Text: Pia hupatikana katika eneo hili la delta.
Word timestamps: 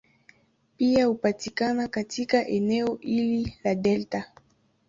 Pia 0.77 1.05
hupatikana 1.05 1.87
katika 1.87 2.47
eneo 2.47 2.97
hili 3.01 3.57
la 3.63 3.75
delta. 3.75 4.31